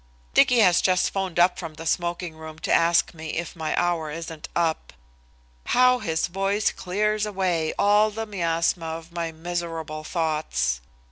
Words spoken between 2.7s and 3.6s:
ask me if